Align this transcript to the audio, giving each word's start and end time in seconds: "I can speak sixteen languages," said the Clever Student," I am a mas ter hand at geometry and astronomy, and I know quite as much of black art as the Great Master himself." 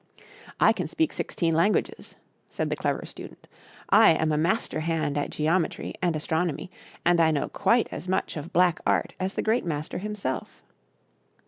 "I 0.69 0.73
can 0.73 0.87
speak 0.87 1.13
sixteen 1.13 1.53
languages," 1.53 2.15
said 2.49 2.71
the 2.71 2.75
Clever 2.75 3.05
Student," 3.05 3.47
I 4.05 4.13
am 4.13 4.31
a 4.31 4.35
mas 4.35 4.67
ter 4.67 4.79
hand 4.79 5.15
at 5.15 5.29
geometry 5.29 5.93
and 6.01 6.15
astronomy, 6.15 6.71
and 7.05 7.19
I 7.21 7.29
know 7.29 7.49
quite 7.49 7.87
as 7.91 8.07
much 8.07 8.35
of 8.35 8.51
black 8.51 8.79
art 8.83 9.13
as 9.19 9.35
the 9.35 9.43
Great 9.43 9.63
Master 9.63 9.99
himself." 9.99 10.63